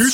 [0.00, 0.06] 今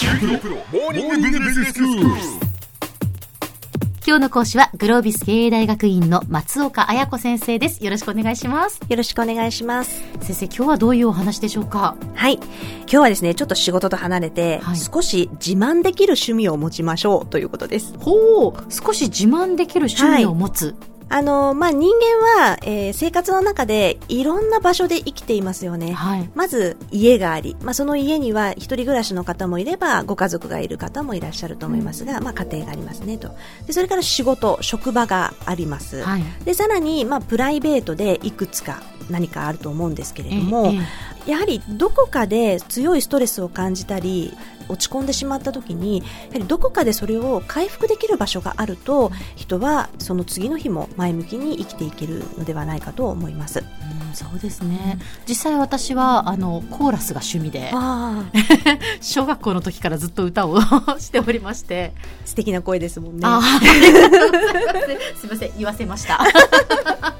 [4.16, 7.84] 日の講師はグロービス経営大学院の松岡彩子先生です。
[7.84, 8.80] よろしくお願いします。
[8.88, 10.02] よろしくお願いします。
[10.22, 11.98] 先生、今日はどういうお話でしょうか？
[12.14, 12.36] はい。
[12.36, 12.46] 今
[12.86, 17.92] 日はですね、ちょっと仕事と離れて、はい少し自慢できる趣味を持ちましょうということです。
[17.98, 20.74] ほう、少し自慢できる趣味を持つ。
[21.08, 25.92] あの、まあ、人間は、えー生活の中でいろんな場所で生きていますよね。
[25.92, 26.30] はい。
[26.34, 33.30] まず、家があり、まあ、その家には一人暮らしの方もいれば、ご家族がいる方もいらっしゃると思いますが、まあ、家庭がありますね、と。
[33.66, 36.02] で、それから仕事、職場があります。
[36.02, 36.22] はい。
[36.44, 44.36] で、さらに、まあ、プライベートでいくつか何かあると思うんですけれども、ええやはりどこかで強いストレスを感じたり
[44.68, 53.60] 落ち込んでしまった時にやはりどこかでそれを回復できる場所があると人はその次の日も前向きに生きていけるのではないかと思います。
[53.60, 54.98] うんそうですね。
[55.28, 58.24] 実際私は、あの、コーラスが趣味で、あ
[59.02, 60.60] 小学校の時からずっと歌を
[60.98, 61.92] しておりまして、
[62.24, 63.26] 素敵な声ですもんね。
[65.20, 67.13] すみません、言わせました。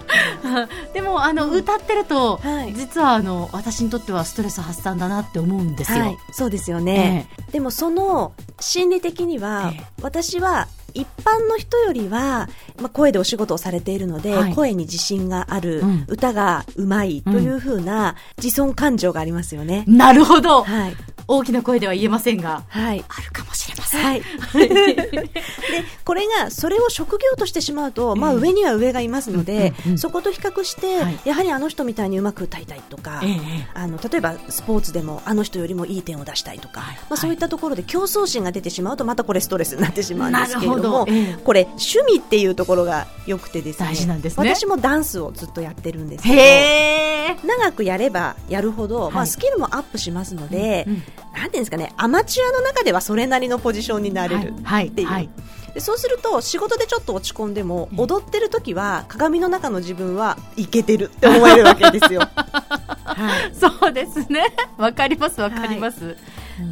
[0.94, 5.98] でも、あの、歌ってると、はい実は、あの、私にとってはストレス発散だなって思うんですよ。
[6.00, 12.48] はい、そうですよね、でもその心理的には、ええ私は一般の人よりは、
[12.80, 19.84] まあ、声でお仕事をされているので、はい声に自信がある、うん歌がうまいというふうな自尊感情がありますよね。
[19.86, 20.96] なるほど、はい。
[21.26, 23.04] 大きな声では言えませんが、はい。
[23.08, 23.41] あるか。
[23.98, 24.22] はい。
[24.22, 25.24] で、
[26.04, 28.38] これが、それを職業としてしまうと、まあええ。
[28.38, 31.18] 上には上がいますので、そこと比較して、はい。
[31.24, 36.96] やはりあの人みたいにうまく歌いたいとか、ええあの、例えばスポーツでもあの人よりもいい点を出したいとか、はい。
[37.08, 40.92] まあそういったところで競争心が出てしまうと、またこれストレスになってしまうんですけれど。
[40.92, 41.06] も、
[41.44, 44.54] これ趣味っていうところが良くてですね、大事なんですね。
[44.54, 47.46] 私もダンスをずっとやってるんですけど。
[47.46, 49.22] 長くやればやるほど、まはい。
[49.22, 51.02] あスキルもアップしますので、うん
[51.32, 55.08] なんていうんですかね、アマチュアの中ではそれなりのポジションになれるはいっていう。
[55.08, 55.28] はい
[55.74, 62.20] でそうすると仕事でちょっと落ち込んでもええ踊ってる時は鏡の中の自分はいけてるって思えるわけですよ。
[63.04, 64.54] はいそうですね。
[64.76, 66.16] わかります、わかります。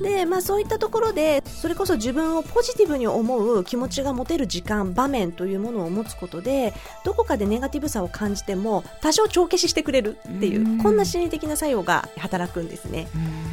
[0.02, 13.08] でまあ、そういったところでそれこそ自分をポジティブに思う気持ちが持てる時間場面というものを持つことでどこかでネガティブさを感じても多少帳消ししてくれるっていううんこんな心理的な作用が働くんですね。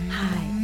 [0.09, 0.56] はい。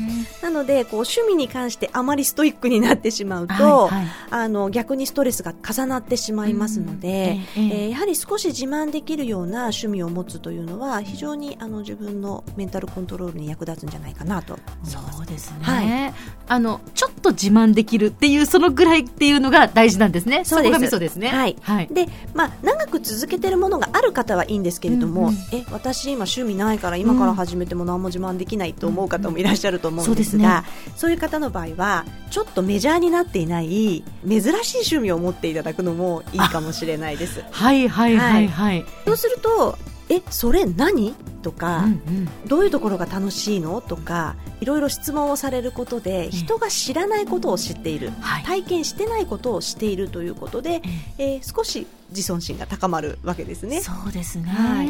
[0.44, 3.54] なのでこう趣味に関してあまりストイックになってしまうと、
[3.88, 4.08] はいはい。
[4.30, 14.58] あの逆にストレスが重なってしまいますので、うんえええーやはり少し自慢できるような趣味を持つというのは非常にあの自分のメンタルコントロールに役立つんじゃないかなと。
[14.84, 16.14] そうですね、はい。
[16.48, 20.44] あのちょっと自慢できるっていうそのぐらいっていうのが大事なんですね。
[20.44, 20.72] そうです。
[20.72, 21.30] こがミソですね。
[21.30, 21.56] はい。
[21.62, 25.36] はい、で、まあ、長く続けてるものがある方はいいんですけれども、うんうん。
[25.54, 37.44] え私今趣味ないから今から始めても何も自慢できないと思う方もいらっしゃると思うんですが、そういう方の場合はちょっとメジャーになっていない珍しい趣味を持っていただくのもいいかもしれないです。
[37.52, 39.78] はいはいはいはい、そうすると
[40.10, 41.16] えそれ何？
[41.44, 42.30] とか、うんうん。
[42.48, 43.82] どういうところが楽しいの？
[43.82, 50.82] とかいろいろ質問をされることで人が知らないことを知っている、はい体験してないことをしているということで、
[51.18, 53.82] えー少し自尊心が高まるわけですね。
[53.82, 54.88] そうですね、はい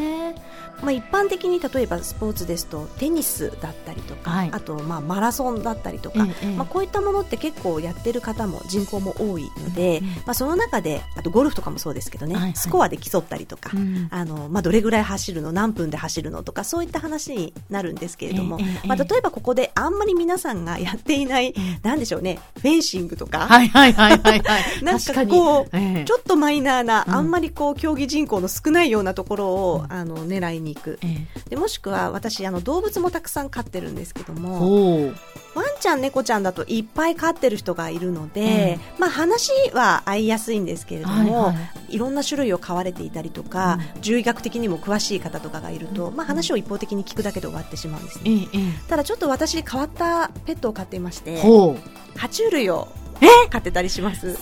[0.84, 4.50] まあ、一般的に例えばスポーツですとテニスだったりとか、はい。
[4.52, 12.56] あとまあマラソンだったりとか、ええええまあ、こういったものって結構やってる方も人口も多いので、うんうんまあ、その中であとゴルフとかもそうですけどね、はいはい。
[12.56, 14.08] スコアで競ったりとか、うん。
[14.12, 24.64] あのまあ、どれぐらい走るの何分で走るのとかそういった話になるんですけれども、えまあ、例えばここであんまり皆さんがやっていない、なんでしょうねフェンシングとか、はいはいはいはいはい。
[24.84, 26.06] なんかこう、ええ。
[26.06, 27.14] ちょっとマイナーな、うん。
[27.16, 31.00] あんまりこう競技人口の少ないようなところを、あの狙いに行く。
[31.04, 35.14] えでもしくは私あの動物もたくさん飼ってるんですけどえも
[35.56, 41.98] ワンちゃん猫ちゃんだといっぱい飼ってる人がいるので、えまあ、話は合いやすいんですけれども、はいはいい。
[41.98, 48.48] ろんな種類を飼われていたりとか、獣医学的にも詳しい方とかがいると、まあ、話を一方的に聞くだけで終わってしまうんですえね。
[48.54, 51.42] ええただちょっと私変わったペットを飼っていまして
[52.16, 52.88] 爬虫類を
[53.50, 54.36] 飼ってたりします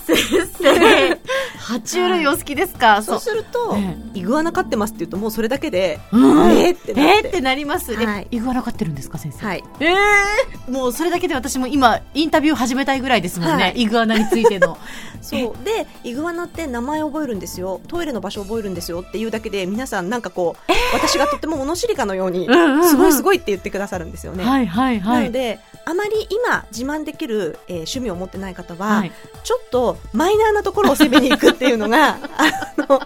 [1.72, 3.20] 爬虫類お好きですか、そう。
[3.20, 6.52] すると、えイグアナ飼ってますって言うともうそれだけで、うん。
[6.52, 7.12] えーってなって。
[7.18, 8.28] えーってなります、えはい。
[8.30, 9.46] イグアナ飼ってるんですか先生？
[9.46, 9.64] はい。
[9.80, 13.72] ええもうそれだけで私も今インタビュー始めたいぐらいですもんね、はい。
[13.76, 14.76] イグアナについての。
[15.22, 15.64] そう。
[15.64, 17.80] でイグアナって名前を覚えるんですよ。
[17.88, 22.88] トイレの場所を覚えるんですよっていうだけで皆さんなんかこう、私がとっても物知りかのようにうんうんうん。
[22.88, 29.12] すごいすごいって言ってくださるんですよね、はいはいはないのであまり今自慢できる、えー趣味を持ってない方は、はい。
[29.42, 33.00] ちょっとマイナーなところを攻めに行くってていうのがあの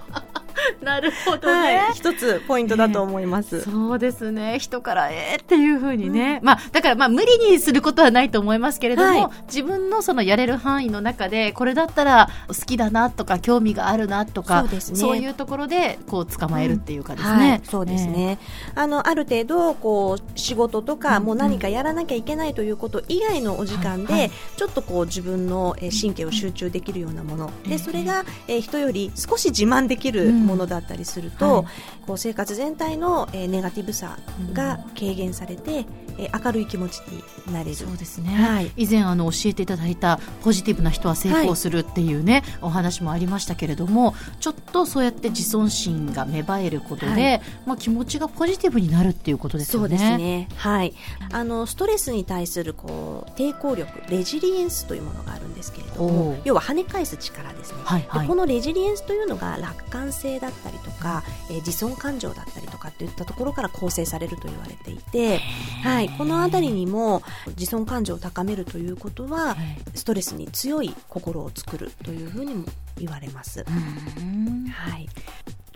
[0.86, 1.78] なるほどね。
[1.78, 3.62] はい、一つポイントだと思います。
[3.62, 4.58] そうですね。
[4.60, 6.38] 人からえーっていうふうにね。
[6.42, 9.30] まあ、だからまあ無理にすることはないと思いますけれども、はい。
[9.48, 14.98] 自分のそのやれる範囲の中で、これだったら好きだなとか、興味があるなとか、そうですね。
[14.98, 17.60] そういうところで、こう捕まえるっていうかですはね。
[17.64, 18.38] い、そうですね、
[18.74, 31.66] あのある程度こう仕事とか、うんもう何かやらなきゃいけないということ以外のお時間で、ちょっとこう自分のえー神経を集中できるようなもの、ええでそれが、えー人より少し自慢できるものだったりすると、うんはい。
[32.06, 34.18] こう生活全体の、えーネガティブさ
[34.52, 35.86] が軽減されて、
[36.18, 37.00] えー明るい気持ち
[37.46, 37.76] になれる。
[37.76, 49.88] そうですね、はい以前あの教えていただいたポジティブな人は成功するっていうね、お話もありましたけれどもちょっとそうやって自尊心が芽生えることで、はいまあ、気持ちがポジティブになるっていうことですよね。
[49.88, 50.48] そうですね。
[50.56, 50.94] はい。
[51.32, 57.78] あの、ストレスに対する、こう、抵抗力、レジリエンスというものがあるんですけれどおもう、要は跳ね返す力ですね。
[57.84, 65.40] はいはいでこのレジリエンスというのが楽観性だったりとか、えー自尊感情だったりとかといったところから構成されると言われていて、
[65.82, 69.56] はい、このあたりにも自尊感情を高めるということは、
[69.94, 72.64] ストレスに強い心を作るというふうにも
[72.98, 73.64] 言われます。
[73.66, 75.08] うんはい。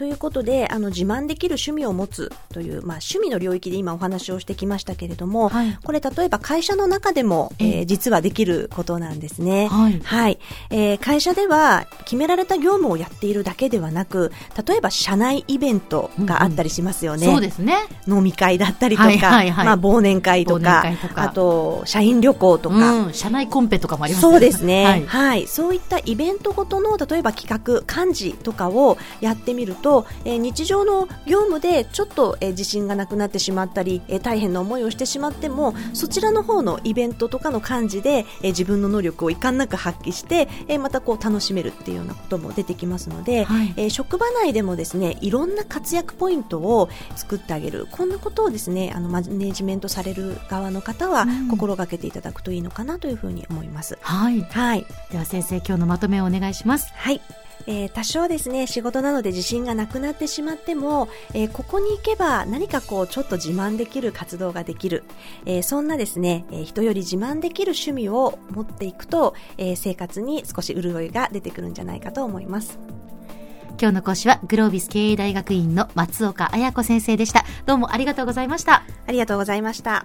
[0.01, 5.79] ということで、あの、自慢できる趣味を持つという、まあ、趣味の領域で今お話をしてきましたけれども、はい。
[5.85, 7.69] これ例えば会社の中でも、ええ。
[7.81, 9.69] えー実はできることなんですね。
[9.69, 10.01] はい。
[10.03, 10.39] はい。
[10.71, 14.33] えー会社では決められた業務をやっているだけではなく、
[14.67, 17.27] 例えば社内イベントがあったりしますよね。
[17.27, 17.77] そうですね。
[18.09, 19.67] 飲み会だったりとか、はいはいはい。
[19.67, 21.23] まあ、忘年会と忘かとか。
[21.25, 25.07] あと、社員旅行とか、うん、社内コンペとかもありますそうですね、はい。
[25.07, 29.90] はい、そういったイベントごとの例えば企画、幹事とかをやってみると、
[30.25, 53.99] えー日常の業務でちょっと、えー自信がなくなってしまったり、えー大変な思いをしてしまってもそちらの方のイベントとかの幹事で、えー自分の能力をいかんなく発揮して、えーまたこう楽しめるっていうようなことも出てきますので、はいえー職場内でもですねいろんな活躍ポイントを作ってあげるこんなことをですねあのマネジメントされる側の方はうん心がけていただくといいのかなというふうに思います。
[54.01, 54.41] はい。
[54.43, 54.87] はい。
[55.11, 56.93] では先生、今日のまとめをお願いします。
[56.95, 57.21] はい。
[57.67, 65.05] えー多少ですね、仕事なので自信がなくなってしまっても、えーここに行けば何かこう、ちょっと自慢できる活動ができる。
[65.47, 72.79] えーそんなですね、えー人より自慢できる趣味を持っていくと、えー生活に少し潤いが出てくるんじゃないかと思います。
[73.81, 77.45] 今日の講師はグロービス経営大学院の松岡彩子先生でした。
[77.65, 78.85] どうもありがとうございました。
[79.07, 80.05] ありがとうございました。